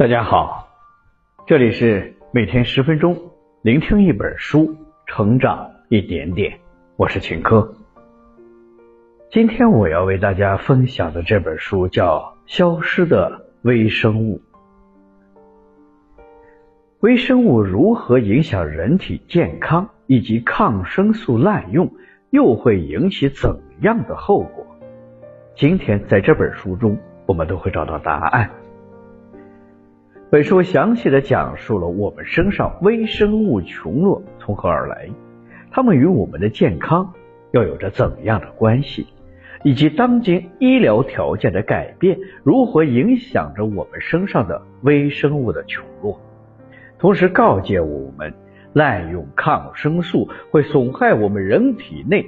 [0.00, 0.66] 大家好，
[1.46, 3.14] 这里是每天十分钟
[3.60, 4.74] 聆听一本书，
[5.06, 6.58] 成长一点点。
[6.96, 7.74] 我是秦科。
[9.30, 12.16] 今天我要为大家分享的这本书叫
[12.46, 14.40] 《消失的微生物》。
[17.00, 21.92] 微生物如何影响人体健康，以及抗生素滥用
[22.30, 24.66] 又会引起怎样的后果？
[25.54, 28.50] 今天在这本书中，我们都会找到答案。
[30.30, 35.08] 本书详细的讲述了我们身上微生物群落从何而来，
[35.72, 37.12] 它们与我们的健康
[37.50, 39.08] 又有着怎样的关系，
[39.64, 46.20] 以及当今医疗条件的改变如何影响着我们身上的微生物的群落，
[46.96, 48.32] 同时告诫我们，
[48.72, 52.24] 滥用抗生素会损害我们人体内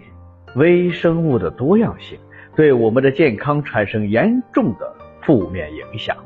[0.56, 2.18] 微生物的多样性，
[2.56, 6.16] 对我们的健康产生严重的负面影响。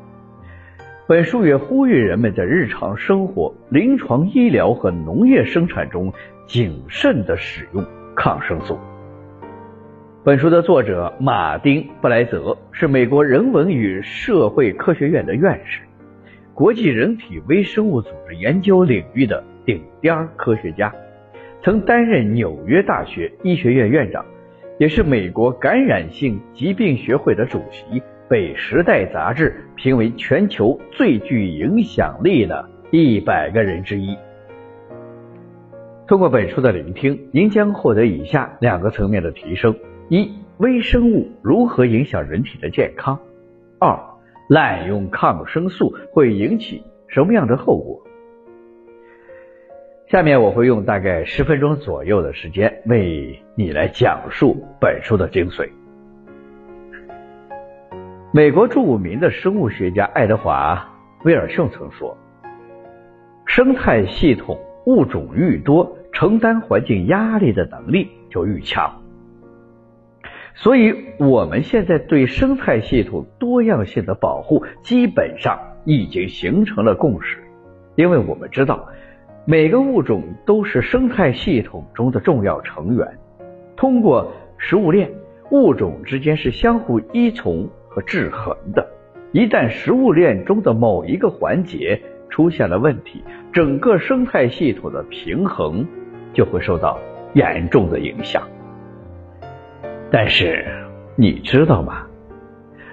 [1.09, 6.13] 本书也呼吁人们在日常生活、临床医疗和农业生产中
[6.49, 7.87] 谨慎的使用
[8.17, 8.77] 抗生素。
[10.25, 15.83] 本书的作者马丁·布莱泽是美国人文与社会科学院的院士，
[16.53, 20.93] 国际人体微生物组织研究领域的顶尖科学家，
[21.63, 24.27] 曾担任纽约大学医学院院长，
[24.81, 28.03] 也是美国感染性疾病学会的主席。
[28.29, 34.17] 被《时代》杂志评为全球最具影响力的一百个人之一。
[36.09, 39.75] 通过本书的聆听，您将获得以下两个层面的提升：
[40.09, 43.17] 一、微生物如何影响人体的健康；
[43.79, 43.99] 二、
[44.49, 48.03] 滥用抗生素会引起什么样的后果。
[50.09, 55.69] 下面我会用大概十分钟左右的时间，为你来讲述本书的精髓。
[58.37, 60.87] 美国著名的生物学家爱德华·
[61.25, 62.15] 威尔逊曾说
[63.49, 68.93] ：“生态系统物种愈多，承担环境压力的能力就愈强。”
[70.55, 77.39] 所以，我们现在对生态系统多样性的保护基本上已经形成了共识，
[77.95, 78.87] 因为我们知道
[79.47, 83.19] 每个物种都是生态系统中的重要成员。
[83.77, 85.11] 通过食物链，
[85.53, 87.67] 物种之间是相互依从。
[87.97, 88.87] 和制衡的，
[89.33, 91.99] 一旦食物链中的某一个环节
[92.29, 93.25] 出现了问题，
[93.55, 95.87] 整个生态系统的平衡
[96.35, 96.99] 就会受到
[97.33, 98.47] 严重的影响。
[100.11, 100.63] 但是
[101.17, 102.07] 你知道吗？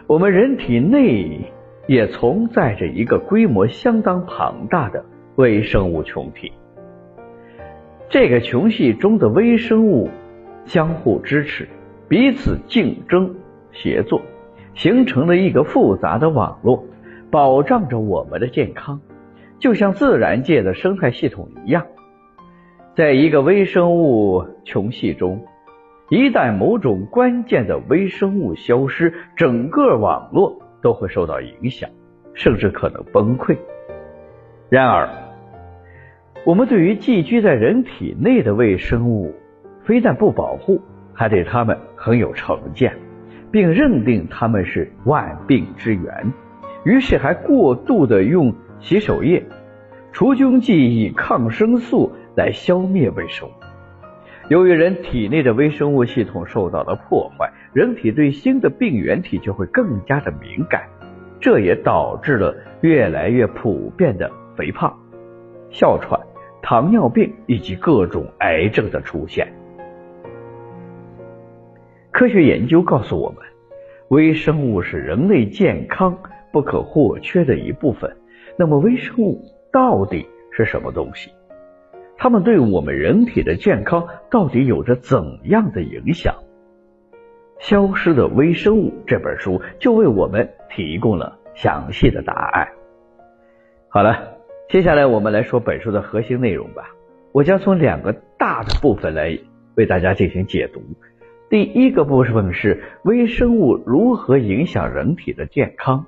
[0.08, 1.52] 我们人体内
[1.86, 5.04] 也存在着一个规模相当庞大的
[5.36, 6.54] 微生物群体，
[8.08, 10.10] 这个群系中的微生物
[10.64, 11.68] 相互支持，
[12.08, 13.36] 彼此竞争
[13.74, 14.22] 协作。
[14.76, 16.84] 形成了一个复杂的网络，
[17.32, 19.00] 保障着我们的健康，
[19.60, 21.86] 就像自然界的生态系统一样。
[22.96, 25.46] 在一个微生物群系中，
[26.10, 31.90] 一旦某种关键的微生物消失，整个网络都会受到影响，
[32.34, 33.58] 甚至可能崩溃。
[34.70, 35.10] 然而，
[36.46, 39.34] 我们对于寄居在人体内的微生物，
[39.84, 40.82] 非但不保护，
[41.14, 42.96] 还对它们很有成见。
[43.54, 46.34] 并认定他们是万病之源，
[46.84, 49.46] 于是还过度的用洗手液、
[50.12, 53.52] 除菌剂以抗生素来消灭微生物。
[54.50, 60.82] 由于人体内的微生物系统受到了破坏，人体对新的病原体就会更加的敏感，
[61.40, 64.92] 这也导致了越来越普遍的肥胖、
[65.70, 66.20] 哮喘、
[66.64, 69.48] 糖尿病以及各种癌症的出现。
[72.14, 73.40] 科学研究告诉我们，
[74.10, 76.16] 微生物是人类健康
[76.52, 78.16] 不可或缺的一部分。
[78.56, 79.42] 那么，微生物
[79.72, 81.32] 到底是什么东西？
[82.16, 86.36] 它们对我们人体的健康到底有着怎样的影响？
[87.58, 92.68] 《消失的微生物》这本书就为我们提供了详细的答案。
[93.90, 94.38] 好了，
[94.70, 96.92] 接下来我们来说本书的核心内容吧。
[97.32, 99.40] 我将从两个大的部分来
[99.76, 100.80] 为大家进行解读。
[101.54, 106.08] 第一个部分是微生物如何影响人体的健康，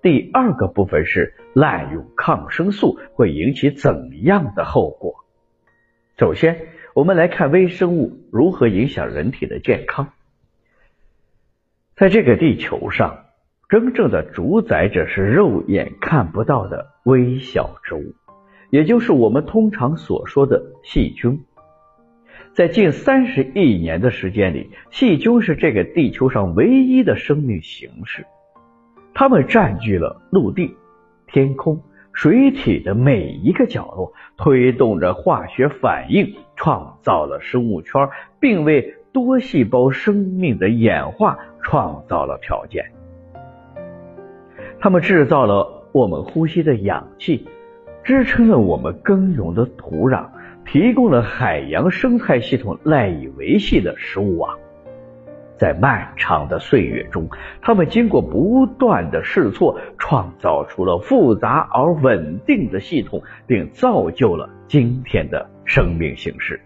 [0.00, 5.16] 第二个部分是滥用抗生素会引起怎样的后果。
[6.16, 10.14] 首先，我们来看微生物如何影响人体的健康。
[11.94, 13.26] 在这个地球上，
[13.68, 18.14] 真正的主宰者是肉眼看不到的微小之物，
[18.70, 21.44] 也就是我们通常所说的细菌。
[22.52, 28.26] 在近三十亿年的时间里，细菌是这个地球上唯一的生命形式。
[29.14, 30.74] 它们占据了陆地、
[31.28, 31.80] 天空、
[32.12, 38.08] 水体的每一个角落，推动着化学反应，创造了生物圈，
[38.40, 42.84] 并为多细胞生命的演化创造了条件。
[44.80, 47.46] 他们制造了我们呼吸的氧气，
[48.02, 50.26] 支撑了我们耕耘的土壤，
[50.72, 54.56] 提供了海洋生态系统赖以维系的食物网。
[55.56, 57.28] 在漫长的岁月中，
[57.60, 66.60] 他们经过不断的试错，创造出了复杂而稳定的系统，并造就了今天的生命形式。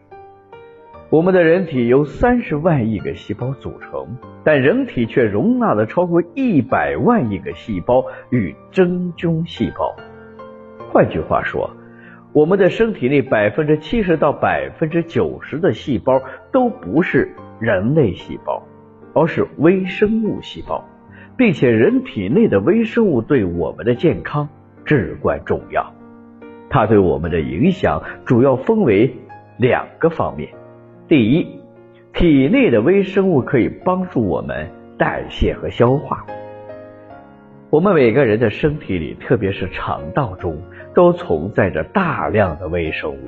[1.08, 9.96] 我们的人体由三十万亿个细胞组成，但人体却容纳了超过一百万亿个细胞与真菌细胞。
[10.92, 11.70] 换句话说，
[12.34, 16.20] 我们的身体内百分之七十到百分之九十的细胞
[16.52, 18.62] 都不是人类细胞。
[19.16, 20.84] 而是微生物细胞，
[21.36, 24.48] 并且人体内的微生物对我们的健康
[24.84, 25.88] 至关重要。
[26.69, 29.14] 它对我们的影响主要分为
[29.56, 30.48] 两个方面：
[31.06, 31.46] 第一，
[32.12, 36.26] 体内的微生物可以帮助我们代谢和消化。
[37.75, 40.56] 我们每个人的身体里，特别是肠道中，
[40.94, 43.19] 都存在着大量的微生物。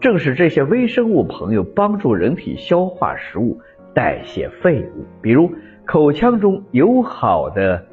[0.00, 3.60] 正是这些微生物朋友帮助人体消化食物。
[3.92, 5.50] 代谢废物，比如
[5.84, 7.84] 口腔中友好的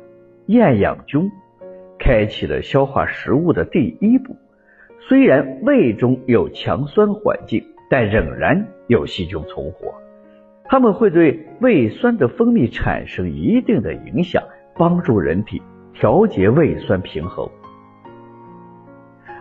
[0.45, 1.31] 厌氧菌，
[1.97, 4.35] 开启了消化食物的第一步。
[4.99, 9.95] 虽然胃中有强酸环境，但仍然有细菌存活，
[10.65, 14.43] 它们会对胃酸的分泌产生一定的影响，
[14.75, 15.61] 帮助人体
[15.93, 17.49] 调节胃酸平衡。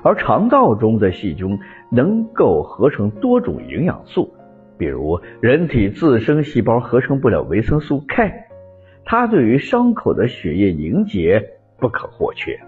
[0.02, 1.58] 而肠道中的细菌
[1.90, 4.32] 能够合成多种营养素。
[4.78, 8.32] 比如，人体自身细胞合成不了维生素 K，
[9.04, 12.58] 它对于伤口的血液凝结不可或缺。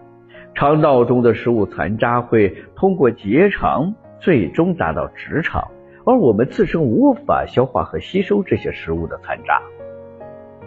[0.55, 5.71] 肠道中的食物残渣会通过结肠最终达到直肠，
[6.05, 9.63] 而我们自身无法消化和吸收这些食物的残渣，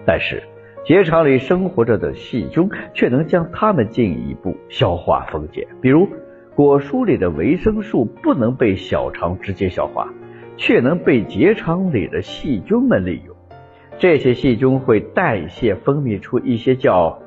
[0.03, 0.41] 但是
[0.85, 5.67] 结肠里生活着的细菌却能将它们进一步消化分解。
[5.81, 6.07] 比如，
[6.55, 10.07] 果蔬里的维生素不能被小肠直接消化。
[10.57, 13.35] 却能被结肠里的细菌们利用，
[13.97, 17.19] 这些细菌会代谢分泌出一些叫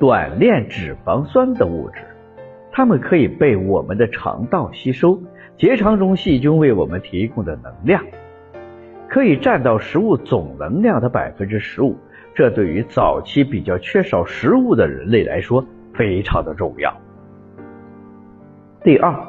[0.00, 2.00] 短链脂肪酸的物质，
[2.72, 5.22] 它们可以被我们的肠道吸收。
[5.56, 8.04] 结肠中细菌为我们提供的能量，
[9.08, 11.96] 可以占到食物总能量的百分之十五，
[12.34, 15.64] 这对于早期比较缺少食物的人类来说
[15.94, 16.94] 非常的重要。
[18.82, 19.28] 第二。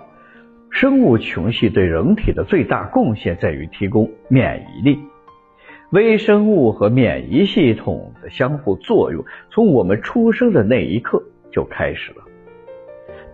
[0.75, 4.97] 生物群系对人体的最大贡献在于提供免疫力。
[5.91, 11.21] 微生物和免疫系统的相互作用，从我们出生的那一刻
[11.51, 12.23] 就开始了，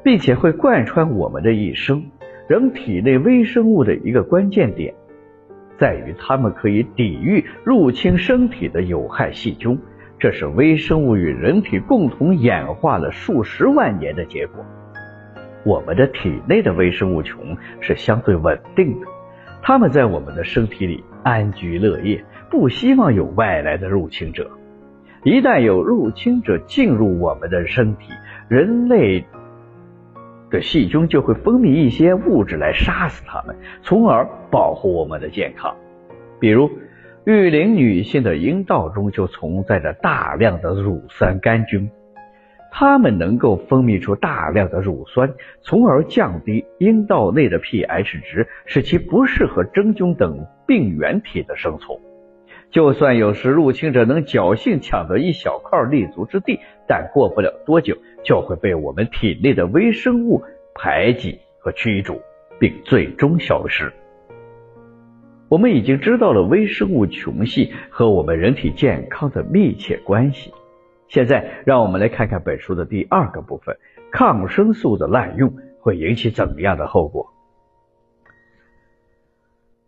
[0.03, 2.03] 并且会贯穿我们的一生。
[2.49, 4.93] 人体内微生物的一个关键点，
[5.79, 9.79] 在于它们可以抵御入侵身体的有害细菌，
[10.19, 14.65] 这是微生物与人体共同演化了数十万年的结果。
[15.63, 17.35] 我们的体内的微生物群
[17.79, 19.07] 是相对稳定的，
[19.61, 24.51] 它们在我们的身体里安居乐业，不希望有外来的入侵者。
[25.23, 28.13] 一旦有入侵者进入我们的身体，
[28.47, 29.25] 人类
[30.49, 35.75] 的细菌就会分泌一些物质来杀死它们，从而保护我们的健康。
[36.39, 36.69] 比如，
[37.25, 41.89] 育龄女性的阴道中就存在着大量的乳酸杆菌。
[42.71, 51.97] 它们能够分泌出大量的乳酸，从而降低阴道内的 pH 值，使其不适合真菌等病原体的生存。
[52.69, 60.41] 就算有时入侵者能侥幸抢得一小块立足之地，但过不了多久就会被我们体内的微生物
[60.73, 62.19] 排挤和驱逐，
[62.59, 63.93] 并最终消失。
[65.49, 70.51] 我们已经知道了微生物群系和我们人体健康的密切关系。
[71.07, 73.77] 现在，让我们来看看本书的第二个部分：
[74.11, 77.31] 抗生素的滥用会引起怎么样的后果？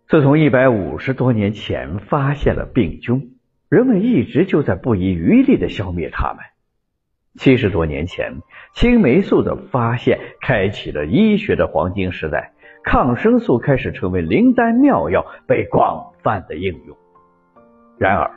[0.08, 3.38] 自从一百五十多年前发现了病菌，
[3.70, 6.51] 人们一直就在不遗余力的消灭它们。
[7.38, 8.42] 七十多年前，
[8.74, 12.52] 青霉素的发现开启了医学的黄金时代，
[12.84, 16.98] 抗生素开始成为灵丹妙药，被广泛的应用。
[17.98, 18.32] 然而，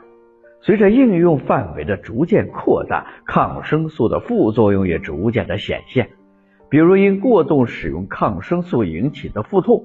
[0.61, 6.07] 随着应用范围的逐渐扩大，抗生素的副作用也逐渐的显现，
[6.69, 9.83] 比如因过度使用抗生素引起的腹痛、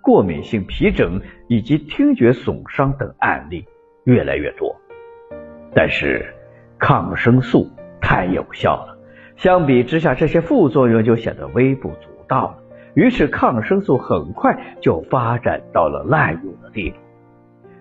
[0.00, 3.64] 过敏性皮疹以及听觉损伤等案例
[4.04, 4.76] 越来越多。
[5.74, 6.32] 但是，
[6.78, 7.68] 抗生素
[8.02, 8.98] 太有效了，
[9.36, 12.56] 相比之下，这些副作用就显得微不足道了。
[12.94, 16.96] 于是，抗生素很快就发展到了滥用的地步。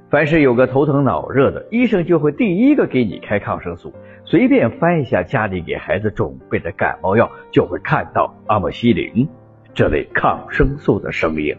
[0.09, 3.93] 凡是有个头疼脑热的，医生就会第一个给你开抗生素。
[4.23, 9.27] 随便翻一下家里给孩子准备的感冒药，就会看到阿莫西林
[9.73, 11.57] 这类抗生素的身影。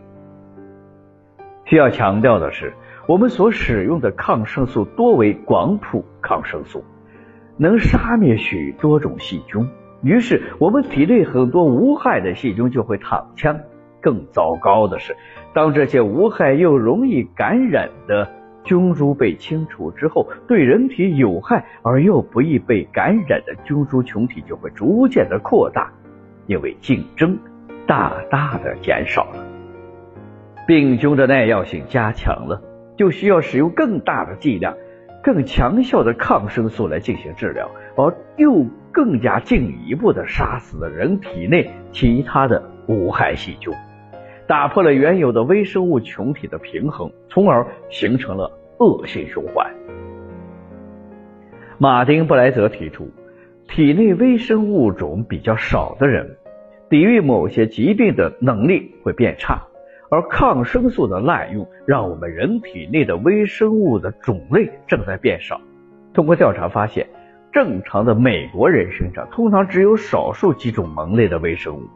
[1.64, 2.72] 需要强调的是，
[3.06, 6.84] 我们所使用的抗生素多为广谱抗生素，
[7.56, 9.68] 能杀灭许多种细菌。
[10.02, 13.60] 于是，我们体内很多无害的细菌就会躺枪。
[14.00, 15.16] 更糟糕的是，
[15.54, 18.28] 当这些无害又容易感染的
[18.64, 25.92] 菌株被清除之后，对人体有害而又不易被感染的菌株群体就会逐渐的扩大，
[26.48, 27.38] 因为竞争
[27.86, 29.44] 大大的减少了，
[30.66, 32.60] 病菌的耐药性加强了，
[32.96, 34.74] 就需要使用更大的剂量、
[35.22, 43.72] 更强效的抗生素来进行治疗，而又更加进一步的杀死了人体内其他的无害细菌。
[44.48, 49.72] 打破了原有的微生物群体的平衡，从而形成了恶性循环。
[51.78, 53.08] 马丁布莱泽提出，
[53.68, 56.36] 体内微生物种比较少的人，
[56.90, 59.62] 抵御某些疾病的能力会变差，
[60.12, 65.58] 而抗生素的滥用，让我们人体内的微生物的种类正在变少。
[66.12, 67.06] 通过调查发现，
[67.50, 71.88] 正常的美国人身上通常只有少数几种门类的微生物。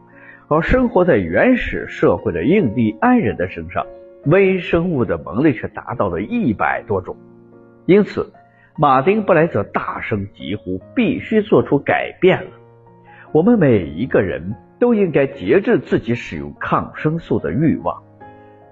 [0.47, 3.85] 而生活在原始社会的印第安人的身上，
[4.25, 7.15] 微生物的门类却达到了一百多种。
[7.85, 8.33] 因此，
[8.79, 12.49] 马丁布莱泽大声疾呼：必须做出改变了！
[13.31, 18.01] 我们每一个人都应该节制自己使用抗生素的欲望，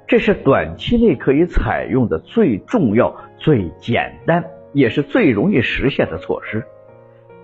[0.07, 6.63] 这是短期内可以采用的最重要、最简单，也是最容易实现的措施。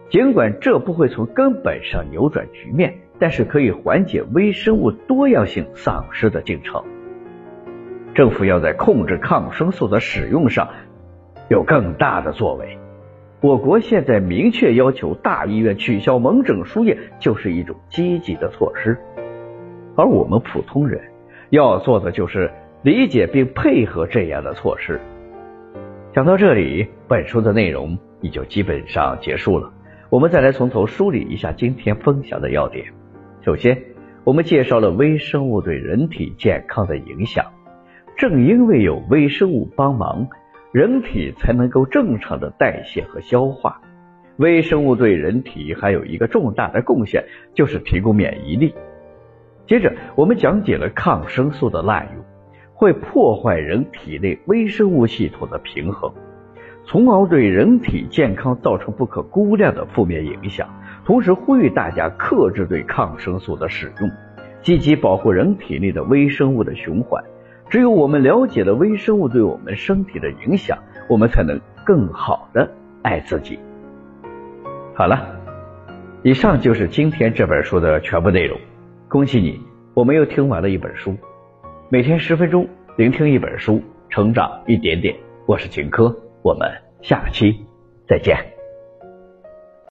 [0.09, 2.93] 尽管这不会从根本上扭转局面。
[3.21, 6.83] 但是可以缓解微生物多样性丧失的进程。
[8.15, 10.67] 政府要在控制抗生素的使用上
[11.47, 12.79] 有更大的作为。
[13.39, 18.97] 我国现在明确要求大医院取消门诊输液，就是一种积极的措施。
[19.95, 20.99] 而我们普通人
[21.51, 22.49] 要做的就是
[22.81, 25.01] 理解并配合这样的措施。
[26.13, 29.69] 讲到这里，本书的内容也就基本上结束了。
[30.09, 32.85] 我们再来从头梳理一下今天分享的要点。
[33.41, 33.77] 首先，
[34.23, 37.45] 我们介绍了微生物对人体健康的影响。
[38.15, 40.29] 正因为有微生物帮忙，
[40.71, 43.81] 人体才能够正常的代谢和消化。
[44.37, 48.73] 微生物对人体还有一个重大的贡献，就是提供免疫力。
[49.67, 52.23] 接着，我们讲解了抗生素的滥用
[52.73, 56.11] 会破坏人体内微生物系统的平衡，
[56.85, 60.67] 从而对人体健康造成不可估量的负面影响。
[61.05, 64.09] 同时呼吁大家克制对抗生素的使用，
[64.61, 67.23] 积极保护人体内的微生物的循环。
[67.69, 70.77] 只有我们了解了微生物对我们身体的影响，
[71.07, 72.69] 我们才能更好的
[73.01, 73.57] 爱自己。
[74.93, 75.39] 好了，
[76.23, 78.59] 以上就是今天这本书的全部内容。
[79.11, 79.59] 恭喜你，
[79.93, 81.13] 我们又听完了一本书。
[81.89, 82.65] 每天十分钟，
[82.95, 85.13] 聆听一本书，成长一点点。
[85.45, 87.53] 我是秦科，我们下期
[88.07, 88.60] 再见。